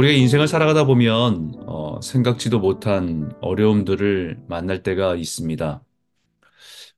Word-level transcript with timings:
우리가 0.00 0.14
인생을 0.14 0.48
살아가다 0.48 0.84
보면 0.84 1.52
어, 1.66 2.00
생각지도 2.00 2.58
못한 2.58 3.32
어려움들을 3.42 4.44
만날 4.48 4.82
때가 4.82 5.14
있습니다. 5.14 5.82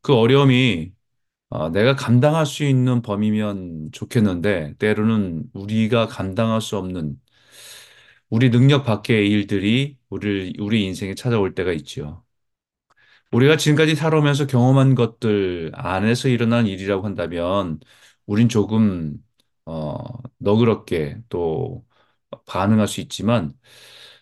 그 0.01 0.15
어려움이 0.15 0.93
어, 1.51 1.71
내가 1.71 1.97
감당할 1.97 2.47
수 2.47 2.65
있는 2.65 3.03
범위면 3.03 3.93
좋겠는데 3.93 4.77
때로는 4.79 5.45
우리가 5.55 6.09
감당할 6.09 6.61
수 6.61 6.77
없는 6.79 7.21
우리 8.31 8.51
능력 8.51 8.85
밖의 8.85 9.29
일들이 9.31 9.99
우리 10.09 10.53
우리 10.59 10.85
인생에 10.85 11.15
찾아올 11.15 11.55
때가 11.55 11.73
있죠. 11.73 12.25
우리가 13.33 13.57
지금까지 13.57 13.95
살아오면서 13.95 14.47
경험한 14.47 14.95
것들 14.95 15.73
안에서 15.75 16.29
일어난 16.29 16.67
일이라고 16.67 17.05
한다면 17.07 17.81
우린 18.27 18.49
조금 18.49 19.17
어, 19.65 19.97
너그럽게 20.39 21.19
또 21.29 21.85
반응할 22.47 22.89
수 22.89 23.01
있지만 23.01 23.55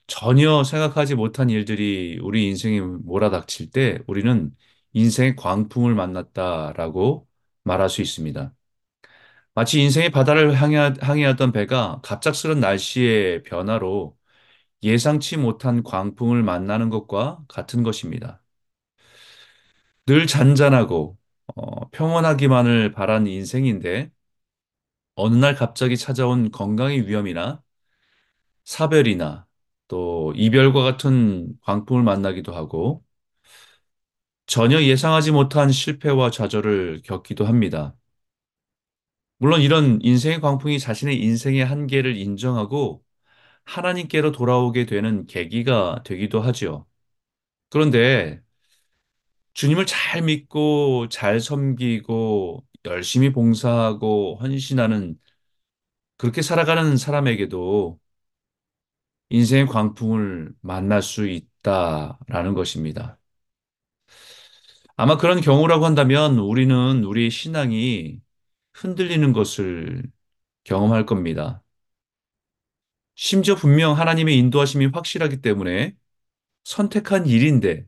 전혀 0.06 0.64
생각하지 0.64 1.14
못한 1.14 1.50
일들이 1.50 2.18
우리 2.22 2.48
인생에 2.48 2.80
몰아닥칠 2.80 3.70
때 3.70 3.98
우리는 4.06 4.54
인생의 4.92 5.36
광풍을 5.36 5.94
만났다라고 5.94 7.28
말할 7.64 7.88
수 7.90 8.02
있습니다. 8.02 8.54
마치 9.54 9.80
인생의 9.82 10.10
바다를 10.10 10.54
항해, 10.54 10.94
항해하던 11.00 11.52
배가 11.52 12.00
갑작스런 12.02 12.60
날씨의 12.60 13.42
변화로 13.42 14.16
예상치 14.82 15.38
못한 15.38 15.82
광풍을 15.84 16.42
만나는 16.42 16.90
것과 16.90 17.44
같은 17.48 17.82
것입니다. 17.82 18.42
늘 20.06 20.26
잔잔하고 20.26 21.16
어, 21.56 21.88
평온하기만을 21.90 22.92
바란 22.92 23.26
인생인데 23.26 24.10
어느 25.14 25.36
날 25.36 25.54
갑자기 25.54 25.96
찾아온 25.96 26.50
건강의 26.50 27.06
위험이나 27.06 27.62
사별이나 28.64 29.46
또 29.88 30.32
이별과 30.36 30.82
같은 30.82 31.58
광풍을 31.62 32.02
만나기도 32.02 32.54
하고 32.54 33.04
전혀 34.46 34.82
예상하지 34.82 35.30
못한 35.32 35.70
실패와 35.72 36.30
좌절을 36.30 37.00
겪기도 37.04 37.46
합니다. 37.46 37.94
물론 39.38 39.62
이런 39.62 39.98
인생의 40.02 40.40
광풍이 40.40 40.78
자신의 40.78 41.22
인생의 41.22 41.64
한계를 41.64 42.16
인정하고 42.16 43.02
하나님께로 43.64 44.32
돌아오게 44.32 44.86
되는 44.86 45.26
계기가 45.26 46.02
되기도 46.04 46.40
하지요. 46.42 46.86
그런데 47.70 48.42
주님을 49.54 49.86
잘 49.86 50.22
믿고 50.22 51.08
잘 51.10 51.40
섬기고 51.40 52.64
열심히 52.86 53.32
봉사하고 53.32 54.38
헌신하는 54.40 55.18
그렇게 56.16 56.42
살아가는 56.42 56.96
사람에게도 56.96 57.98
인생의 59.30 59.66
광풍을 59.66 60.54
만날 60.60 61.02
수 61.02 61.26
있다라는 61.28 62.54
것입니다. 62.54 63.18
아마 64.96 65.16
그런 65.16 65.40
경우라고 65.40 65.84
한다면 65.86 66.38
우리는 66.38 67.04
우리의 67.04 67.30
신앙이 67.30 68.20
흔들리는 68.74 69.32
것을 69.32 70.02
경험할 70.64 71.06
겁니다. 71.06 71.62
심지어 73.14 73.54
분명 73.54 73.96
하나님의 73.98 74.36
인도하심이 74.38 74.86
확실하기 74.86 75.40
때문에 75.42 75.94
선택한 76.64 77.26
일인데 77.26 77.86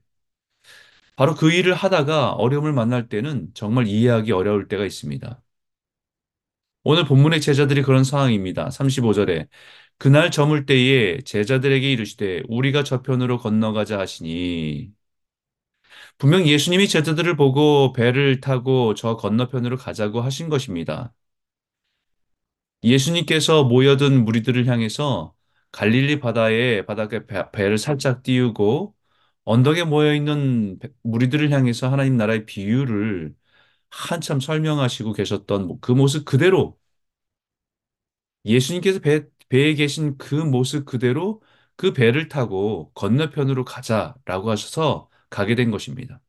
바로 1.16 1.34
그 1.34 1.50
일을 1.52 1.74
하다가 1.74 2.32
어려움을 2.32 2.72
만날 2.72 3.08
때는 3.08 3.50
정말 3.54 3.86
이해하기 3.86 4.32
어려울 4.32 4.68
때가 4.68 4.84
있습니다. 4.84 5.42
오늘 6.84 7.04
본문의 7.04 7.40
제자들이 7.40 7.82
그런 7.82 8.04
상황입니다. 8.04 8.70
35절에 8.70 9.46
그날 9.98 10.30
저물 10.30 10.66
때에 10.66 11.18
제자들에게 11.22 11.90
이르시되 11.92 12.42
우리가 12.48 12.82
저편으로 12.84 13.38
건너가자 13.38 13.98
하시니 14.00 14.90
분명 16.18 16.46
예수님이 16.46 16.88
제자들을 16.88 17.36
보고 17.36 17.92
배를 17.92 18.40
타고 18.40 18.94
저 18.94 19.16
건너편으로 19.16 19.76
가자고 19.76 20.20
하신 20.20 20.48
것입니다. 20.48 21.12
예수님께서 22.84 23.64
모여든 23.64 24.24
무리들을 24.24 24.66
향해서 24.66 25.34
갈릴리 25.72 26.20
바다에 26.20 26.84
바닥에 26.84 27.26
배, 27.26 27.50
배를 27.52 27.78
살짝 27.78 28.22
띄우고 28.22 28.94
언덕에 29.44 29.84
모여 29.84 30.14
있는 30.14 30.78
무리들을 31.02 31.50
향해서 31.50 31.90
하나님 31.90 32.16
나라의 32.16 32.46
비유를 32.46 33.34
한참 33.92 34.40
설명하시고 34.40 35.12
계셨던 35.14 35.80
그 35.80 35.92
모습 35.92 36.24
그대로 36.24 36.78
예수님께서 38.44 39.00
배, 39.00 39.24
배에 39.48 39.74
계신 39.74 40.16
그 40.18 40.34
모습 40.34 40.84
그대로 40.86 41.42
그 41.76 41.92
배를 41.92 42.28
타고 42.28 42.92
건너편으로 42.94 43.64
가자라고 43.64 44.50
하셔서 44.50 45.08
가게 45.30 45.54
된 45.54 45.70
것입니다. 45.70 46.20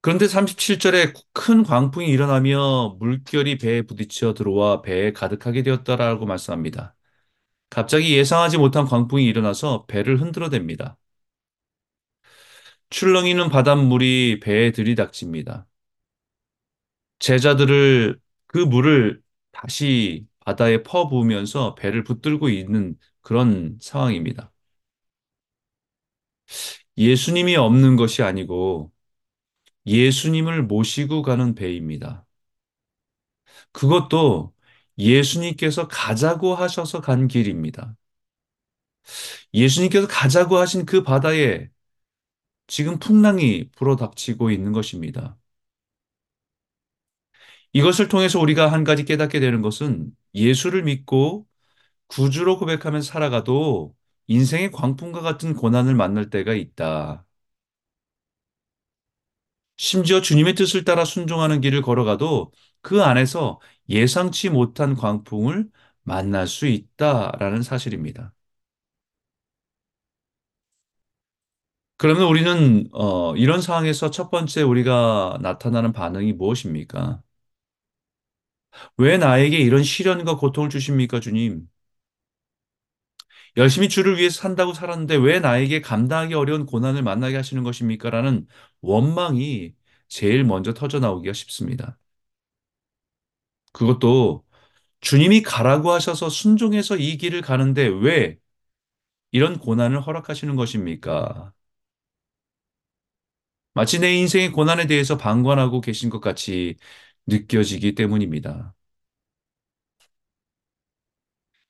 그런데 0.00 0.28
37절에 0.28 1.12
큰 1.32 1.62
광풍이 1.64 2.08
일어나며 2.08 2.96
물결이 3.00 3.58
배에 3.58 3.82
부딪혀 3.82 4.34
들어와 4.34 4.80
배에 4.82 5.12
가득하게 5.12 5.62
되었다라고 5.64 6.26
말씀합니다. 6.26 6.94
갑자기 7.70 8.16
예상하지 8.16 8.58
못한 8.58 8.86
광풍이 8.86 9.24
일어나서 9.26 9.86
배를 9.86 10.20
흔들어 10.20 10.50
댑니다. 10.50 10.96
출렁이는 12.90 13.48
바닷물이 13.50 14.40
배에 14.40 14.72
들이닥칩니다. 14.72 15.66
제자들을 17.18 18.18
그 18.46 18.58
물을 18.58 19.22
다시 19.52 20.26
바다에 20.40 20.82
퍼부으면서 20.82 21.74
배를 21.74 22.04
붙들고 22.04 22.48
있는 22.50 22.96
그런 23.22 23.78
상황입니다. 23.80 24.52
예수님이 26.98 27.56
없는 27.56 27.96
것이 27.96 28.22
아니고 28.22 28.92
예수님을 29.86 30.64
모시고 30.64 31.22
가는 31.22 31.54
배입니다. 31.54 32.26
그것도 33.72 34.54
예수님께서 34.98 35.88
가자고 35.88 36.54
하셔서 36.54 37.00
간 37.00 37.28
길입니다. 37.28 37.96
예수님께서 39.54 40.06
가자고 40.08 40.56
하신 40.58 40.86
그 40.86 41.02
바다에 41.02 41.68
지금 42.68 42.98
풍랑이 42.98 43.70
불어닥치고 43.72 44.50
있는 44.50 44.72
것입니다. 44.72 45.36
이것을 47.72 48.08
통해서 48.08 48.40
우리가 48.40 48.72
한 48.72 48.84
가지 48.84 49.04
깨닫게 49.04 49.40
되는 49.40 49.62
것은 49.62 50.10
예수를 50.34 50.82
믿고 50.84 51.46
구주로 52.08 52.58
고백하면서 52.58 53.06
살아가도 53.10 53.94
인생의 54.28 54.72
광풍과 54.72 55.22
같은 55.22 55.54
고난을 55.54 55.96
만날 55.96 56.30
때가 56.30 56.54
있다. 56.54 57.26
심지어 59.78 60.20
주님의 60.20 60.54
뜻을 60.54 60.84
따라 60.84 61.04
순종하는 61.04 61.60
길을 61.60 61.82
걸어가도 61.82 62.52
그 62.80 63.02
안에서 63.02 63.60
예상치 63.88 64.50
못한 64.50 64.94
광풍을 64.96 65.68
만날 66.02 66.46
수 66.46 66.66
있다라는 66.66 67.62
사실입니다. 67.62 68.32
그러면 71.98 72.24
우리는 72.28 72.88
어, 72.92 73.34
이런 73.36 73.60
상황에서 73.62 74.10
첫 74.10 74.30
번째 74.30 74.62
우리가 74.62 75.38
나타나는 75.40 75.92
반응이 75.92 76.34
무엇입니까? 76.34 77.22
왜 78.98 79.16
나에게 79.18 79.58
이런 79.58 79.82
시련과 79.82 80.36
고통을 80.36 80.68
주십니까, 80.70 81.20
주님? 81.20 81.66
열심히 83.56 83.88
주를 83.88 84.18
위해서 84.18 84.40
산다고 84.40 84.72
살았는데 84.74 85.16
왜 85.16 85.40
나에게 85.40 85.80
감당하기 85.80 86.34
어려운 86.34 86.64
고난을 86.66 87.02
만나게 87.02 87.36
하시는 87.36 87.62
것입니까? 87.64 88.10
라는 88.10 88.46
원망이 88.82 89.74
제일 90.08 90.44
먼저 90.44 90.74
터져 90.74 91.00
나오기가 91.00 91.32
쉽습니다. 91.32 91.98
그것도 93.72 94.44
주님이 95.00 95.42
가라고 95.42 95.92
하셔서 95.92 96.30
순종해서 96.30 96.96
이 96.98 97.18
길을 97.18 97.42
가는데 97.42 97.86
왜 97.88 98.38
이런 99.32 99.58
고난을 99.58 100.00
허락하시는 100.02 100.56
것입니까? 100.56 101.54
마치 103.76 103.98
내 104.00 104.14
인생의 104.16 104.50
고난에 104.52 104.86
대해서 104.88 105.16
방관하고 105.18 105.80
계신 105.82 106.10
것 106.10 106.20
같이 106.20 106.76
느껴지기 107.28 107.94
때문입니다. 107.94 108.74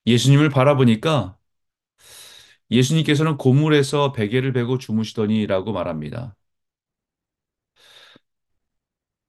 예수님을 0.06 0.48
바라보니까 0.50 1.36
예수님께서는 2.70 3.36
고물에서 3.38 4.12
베개를 4.12 4.52
베고 4.52 4.78
주무시더니라고 4.78 5.72
말합니다. 5.72 6.36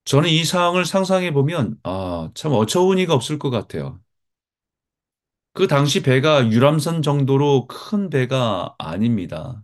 저는 0.06 0.30
이 0.30 0.44
상황을 0.45 0.85
상상해 0.85 1.31
보면 1.33 1.77
아, 1.83 2.31
참 2.33 2.53
어처구니가 2.53 3.13
없을 3.13 3.38
것 3.39 3.50
같아요. 3.50 4.00
그 5.53 5.68
당시 5.68 6.01
배가 6.03 6.47
유람선 6.51 7.01
정도로 7.01 7.68
큰 7.68 8.09
배가 8.09 8.75
아닙니다. 8.77 9.63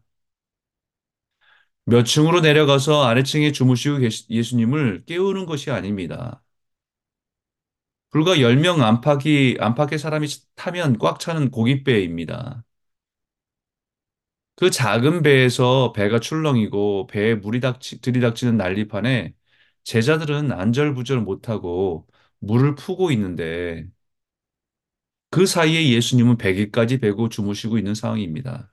몇 1.86 2.04
층으로 2.04 2.42
내려가서 2.42 3.04
아래층에 3.06 3.52
주무시고 3.54 3.98
계신 4.00 4.28
예수님을 4.30 5.04
깨우는 5.06 5.46
것이 5.46 5.72
아닙니다. 5.72 6.42
불과 8.12 8.40
10명 8.40 8.82
안팎이, 8.82 9.58
안팎의 9.60 10.00
사람이 10.00 10.28
타면 10.56 11.00
꽉 11.00 11.20
차는 11.20 11.52
고깃배입니다. 11.52 12.64
그 14.56 14.70
작은 14.70 15.24
배에서 15.24 15.94
배가 15.94 16.20
출렁이고 16.20 17.08
배에 17.08 17.36
물이 17.36 17.60
닥치, 17.60 18.02
들이닥치는 18.02 18.58
난리판에 18.58 19.34
제자들은 19.84 20.52
안절부절 20.52 21.22
못하고 21.22 22.08
물을 22.40 22.76
푸고 22.76 23.12
있는데 23.12 23.88
그 25.32 25.46
사이에 25.46 25.90
예수님은 25.90 26.38
배기까지 26.38 27.00
베고 27.00 27.28
주무시고 27.30 27.78
있는 27.78 27.94
상황입니다. 27.96 28.73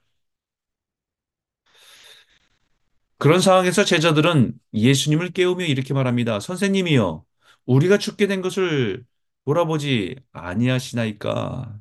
그런 3.20 3.40
상황에서 3.40 3.84
제자들은 3.86 4.54
예수님을 4.74 5.32
깨우며 5.32 5.66
이렇게 5.66 5.94
말합니다. 5.94 6.40
선생님이여, 6.40 7.24
우리가 7.66 7.98
죽게 7.98 8.28
된 8.28 8.42
것을 8.42 9.06
돌아보지 9.46 10.16
아니하시나이까. 10.32 11.80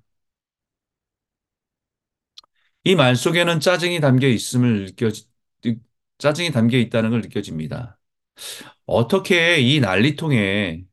이 2.85 2.95
말 2.95 3.15
속에는 3.15 3.59
짜증이 3.59 3.99
담겨 3.99 4.27
있음을 4.27 4.87
느껴, 4.87 5.11
짜증이 6.17 6.51
담겨 6.51 6.77
있다는 6.77 7.11
걸 7.11 7.21
느껴집니다. 7.21 7.99
어떻게 8.87 9.59
이 9.61 9.79
난리통에 9.81 10.85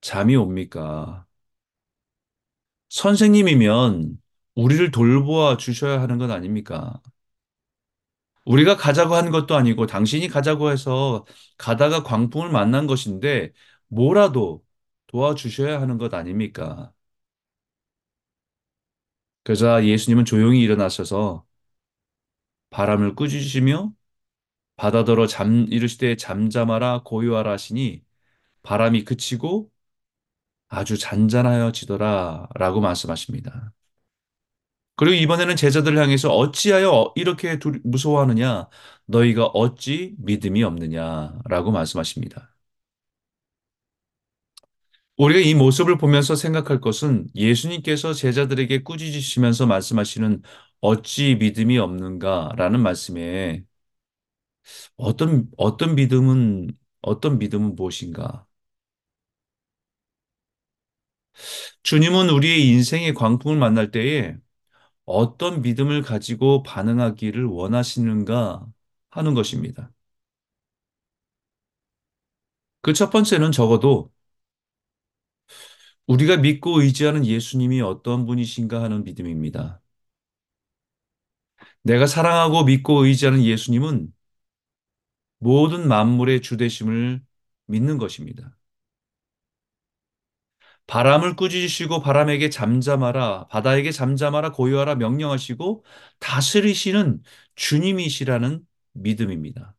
잠이 0.00 0.36
옵니까? 0.36 1.26
선생님이면 2.88 4.18
우리를 4.54 4.90
돌보아 4.90 5.56
주셔야 5.56 6.00
하는 6.00 6.18
것 6.18 6.30
아닙니까? 6.30 7.00
우리가 8.44 8.76
가자고 8.76 9.14
한 9.14 9.30
것도 9.30 9.56
아니고 9.56 9.86
당신이 9.86 10.28
가자고 10.28 10.70
해서 10.70 11.24
가다가 11.58 12.02
광풍을 12.02 12.50
만난 12.50 12.86
것인데 12.86 13.52
뭐라도 13.88 14.64
도와주셔야 15.08 15.80
하는 15.80 15.98
것 15.98 16.12
아닙니까? 16.14 16.92
그러자 19.42 19.84
예수님은 19.86 20.24
조용히 20.24 20.60
일어나셔서 20.62 21.44
바람을 22.70 23.14
꾸짖으시며 23.14 23.92
바다더러 24.76 25.26
잠 25.28 25.66
이르시되 25.70 26.16
잠잠하라 26.16 27.02
고요하라 27.04 27.52
하시니 27.52 28.04
바람이 28.62 29.04
그치고 29.04 29.70
아주 30.68 30.98
잔잔하여지더라 30.98 32.48
라고 32.56 32.80
말씀하십니다. 32.80 33.72
그리고 34.96 35.14
이번에는 35.16 35.56
제자들을 35.56 35.98
향해서 35.98 36.30
어찌하여 36.36 37.12
이렇게 37.16 37.58
무서워하느냐? 37.84 38.68
너희가 39.06 39.46
어찌 39.46 40.14
믿음이 40.18 40.62
없느냐? 40.62 41.38
라고 41.48 41.72
말씀하십니다. 41.72 42.54
우리가 45.16 45.40
이 45.40 45.54
모습을 45.54 45.96
보면서 45.98 46.34
생각할 46.34 46.80
것은 46.80 47.28
예수님께서 47.34 48.12
제자들에게 48.14 48.82
꾸짖으시면서 48.82 49.66
말씀하시는 49.66 50.42
어찌 50.80 51.36
믿음이 51.36 51.78
없는가라는 51.78 52.80
말씀에 52.82 53.64
어떤, 54.96 55.48
어떤 55.56 55.94
믿음은, 55.94 56.68
어떤 57.02 57.38
믿음은 57.38 57.74
무엇인가? 57.76 58.46
주님은 61.82 62.30
우리의 62.30 62.66
인생의 62.68 63.14
광풍을 63.14 63.56
만날 63.58 63.90
때에 63.90 64.36
어떤 65.06 65.62
믿음을 65.62 66.02
가지고 66.02 66.62
반응하기를 66.62 67.44
원하시는가 67.46 68.66
하는 69.10 69.34
것입니다. 69.34 69.90
그 72.82 72.92
첫 72.92 73.10
번째는 73.10 73.50
적어도 73.52 74.10
우리가 76.06 76.36
믿고 76.38 76.80
의지하는 76.82 77.26
예수님이 77.26 77.80
어떤 77.82 78.24
분이신가 78.26 78.82
하는 78.82 79.04
믿음입니다. 79.04 79.80
내가 81.82 82.06
사랑하고 82.06 82.64
믿고 82.64 83.04
의지하는 83.04 83.42
예수님은 83.44 84.12
모든 85.38 85.86
만물의 85.88 86.42
주되심을 86.42 87.22
믿는 87.66 87.98
것입니다. 87.98 88.56
바람을 90.86 91.36
꾸짖으시고 91.36 92.00
바람에게 92.02 92.50
잠잠하라, 92.50 93.48
바다에게 93.48 93.90
잠잠하라, 93.90 94.52
고요하라 94.52 94.96
명령하시고 94.96 95.84
다스리시는 96.20 97.22
주님이시라는 97.56 98.60
믿음입니다. 98.92 99.74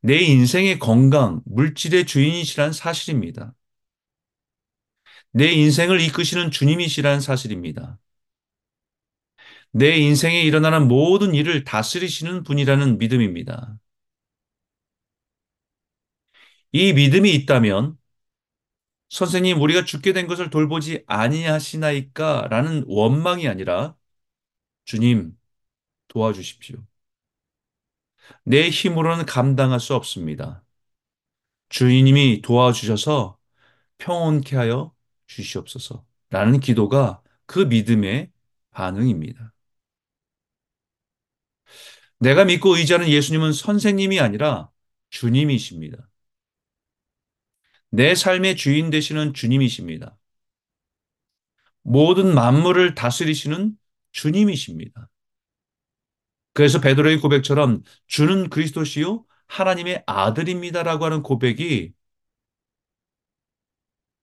내 0.00 0.18
인생의 0.20 0.78
건강, 0.78 1.42
물질의 1.44 2.06
주인이시란 2.06 2.72
사실입니다. 2.72 3.54
내 5.32 5.52
인생을 5.52 6.00
이끄시는 6.00 6.50
주님이시란 6.50 7.20
사실입니다. 7.20 7.98
내 9.72 9.96
인생에 9.96 10.40
일어나는 10.42 10.88
모든 10.88 11.34
일을 11.34 11.64
다스리시는 11.64 12.42
분이라는 12.44 12.98
믿음입니다. 12.98 13.78
이 16.72 16.92
믿음이 16.92 17.32
있다면 17.34 17.96
선생님 19.08 19.60
우리가 19.60 19.84
죽게 19.84 20.12
된 20.12 20.26
것을 20.26 20.50
돌보지 20.50 21.04
아니하시나이까 21.06 22.48
라는 22.50 22.84
원망이 22.88 23.48
아니라 23.48 23.96
주님 24.84 25.38
도와주십시오. 26.08 26.84
내 28.44 28.68
힘으로는 28.70 29.26
감당할 29.26 29.80
수 29.80 29.94
없습니다. 29.94 30.64
주님이 31.68 32.42
도와주셔서 32.42 33.38
평온케 33.98 34.56
하여 34.56 34.94
주시옵소서 35.26 36.04
라는 36.30 36.60
기도가 36.60 37.22
그 37.46 37.60
믿음의 37.60 38.32
반응입니다. 38.70 39.52
내가 42.18 42.44
믿고 42.44 42.76
의지하는 42.76 43.08
예수님은 43.08 43.52
선생님이 43.52 44.20
아니라 44.20 44.70
주님이십니다. 45.10 46.08
내 47.90 48.14
삶의 48.14 48.56
주인 48.56 48.90
되시는 48.90 49.34
주님이십니다. 49.34 50.16
모든 51.82 52.34
만물을 52.34 52.94
다스리시는 52.94 53.76
주님이십니다. 54.12 55.08
그래서 56.52 56.80
베드로의 56.80 57.20
고백처럼 57.20 57.82
주는 58.06 58.48
그리스도시요 58.48 59.24
하나님의 59.48 60.02
아들입니다라고 60.06 61.04
하는 61.04 61.22
고백이 61.22 61.92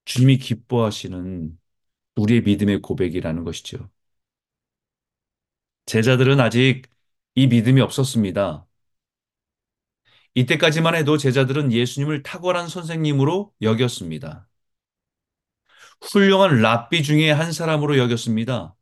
주님이 0.05 0.37
기뻐하시는 0.37 1.57
우리의 2.17 2.41
믿음의 2.43 2.81
고백이라는 2.81 3.43
것이죠. 3.43 3.89
제자들은 5.85 6.39
아직 6.39 6.83
이 7.35 7.47
믿음이 7.47 7.81
없었습니다. 7.81 8.65
이때까지만 10.35 10.95
해도 10.95 11.17
제자들은 11.17 11.71
예수님을 11.71 12.23
탁월한 12.23 12.67
선생님으로 12.67 13.53
여겼습니다. 13.61 14.47
훌륭한 16.01 16.61
랍비 16.61 17.03
중에 17.03 17.31
한 17.31 17.51
사람으로 17.51 17.97
여겼습니다. 17.97 18.75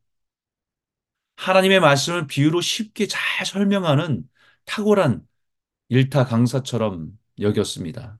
하나님의 1.37 1.79
말씀을 1.79 2.27
비유로 2.27 2.61
쉽게 2.61 3.07
잘 3.07 3.45
설명하는 3.45 4.23
탁월한 4.65 5.27
일타 5.89 6.25
강사처럼 6.25 7.11
여겼습니다. 7.39 8.19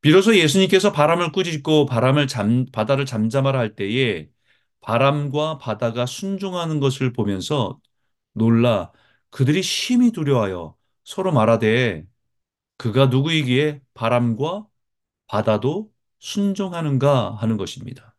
비로소 0.00 0.36
예수님께서 0.36 0.92
바람을 0.92 1.32
꾸짖고 1.32 1.86
바람을 1.86 2.26
잠, 2.28 2.66
바다를 2.72 3.06
잠잠하라 3.06 3.58
할 3.58 3.74
때에 3.74 4.28
바람과 4.80 5.58
바다가 5.58 6.06
순종하는 6.06 6.80
것을 6.80 7.12
보면서 7.12 7.80
놀라 8.32 8.92
그들이 9.30 9.62
심히 9.62 10.12
두려워하여 10.12 10.76
서로 11.06 11.32
말하되 11.32 12.06
그가 12.78 13.06
누구이기에 13.06 13.82
바람과 13.94 14.66
바다도 15.28 15.92
순종하는가 16.20 17.36
하는 17.36 17.56
것입니다. 17.58 18.16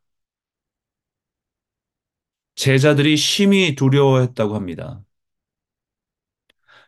제자들이 2.55 3.15
심히 3.17 3.75
두려워했다고 3.75 4.55
합니다. 4.55 5.01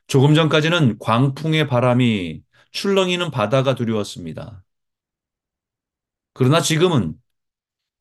조금 0.07 0.33
전까지는 0.33 0.97
광풍의 0.99 1.67
바람이 1.67 2.43
출렁이는 2.71 3.31
바다가 3.31 3.75
두려웠습니다. 3.75 4.63
그러나 6.33 6.61
지금은 6.61 7.19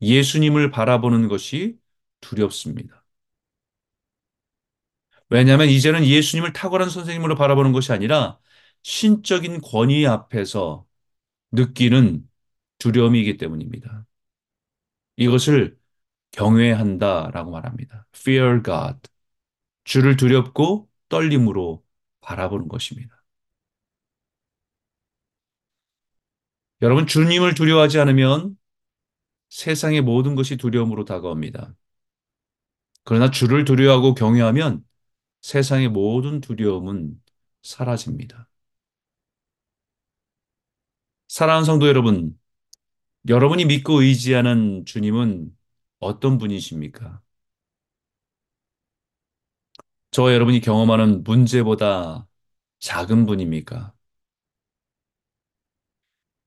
예수님을 0.01 0.71
바라보는 0.71 1.27
것이 1.27 1.77
두렵습니다. 2.21 2.98
왜냐하면 5.29 5.69
이제는 5.69 6.05
예수님을 6.05 6.53
탁월한 6.53 6.89
선생님으로 6.89 7.35
바라보는 7.35 7.71
것이 7.71 7.91
아니라 7.91 8.39
신적인 8.83 9.61
권위 9.61 10.07
앞에서 10.07 10.85
느끼는 11.51 12.29
두려움이기 12.79 13.37
때문입니다. 13.37 14.05
이것을 15.17 15.77
경외한다라고 16.31 17.51
말합니다. 17.51 18.07
Fear 18.15 18.63
God. 18.63 18.99
주를 19.85 20.17
두렵고 20.17 20.89
떨림으로 21.09 21.83
바라보는 22.21 22.67
것입니다. 22.67 23.23
여러분, 26.81 27.07
주님을 27.07 27.55
두려워하지 27.55 27.99
않으면 27.99 28.57
세상의 29.49 30.01
모든 30.01 30.35
것이 30.35 30.57
두려움으로 30.57 31.05
다가옵니다. 31.05 31.75
그러나 33.03 33.31
주를 33.31 33.65
두려워하고 33.65 34.13
경외하면 34.13 34.83
세상의 35.41 35.89
모든 35.89 36.39
두려움은 36.41 37.21
사라집니다. 37.63 38.49
사랑하는 41.27 41.65
성도 41.65 41.87
여러분, 41.87 42.37
여러분이 43.29 43.65
믿고 43.65 44.01
의지하는 44.03 44.85
주님은 44.85 45.55
어떤 45.99 46.37
분이십니까? 46.39 47.21
저와 50.11 50.33
여러분이 50.33 50.59
경험하는 50.61 51.23
문제보다 51.23 52.27
작은 52.79 53.25
분입니까? 53.25 53.93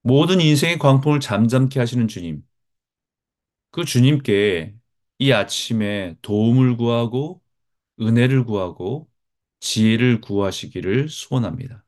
모든 0.03 0.41
인생의 0.41 0.79
광풍을 0.79 1.19
잠잠케 1.21 1.79
하시는 1.81 2.07
주님, 2.09 2.45
그 3.71 3.85
주님께 3.85 4.75
이 5.19 5.33
아침에 5.33 6.17
도움을 6.23 6.77
구하고 6.77 7.42
은혜를 8.03 8.45
구하고 8.45 9.09
지혜를 9.61 10.21
구하시기를 10.21 11.09
소원합니다. 11.09 11.85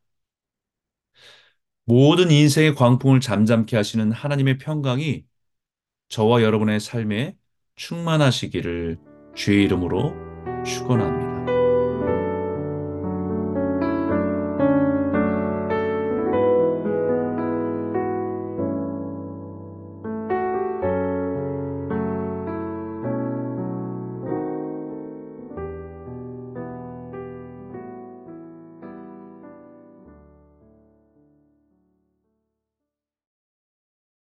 모든 1.87 2.31
인생의 2.31 2.75
광풍을 2.75 3.21
잠잠케 3.21 3.77
하시는 3.77 4.11
하나님의 4.13 4.59
평강이 4.59 5.25
저와 6.09 6.43
여러분의 6.43 6.81
삶에 6.81 7.37
충만하시기를 7.77 8.99
주의 9.35 9.65
이름으로 9.65 10.15
축원합니다. 10.65 11.24